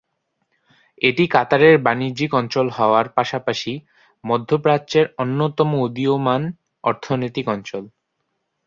[1.01, 3.73] এটি কাতারের বাণিজ্যিক অঞ্চল হওয়ার পাশাপাশি
[4.23, 6.41] মধ্যপ্রাচ্যের অন্যতম উদীয়মান
[6.83, 7.83] অর্থনৈতিক অঞ্চল।